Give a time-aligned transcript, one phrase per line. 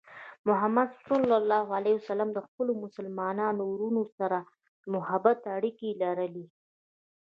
[0.47, 4.39] محمد صلى الله عليه وسلم د خپلو مسلمانو وروڼو سره
[4.81, 6.45] د محبت اړیکې لرلې.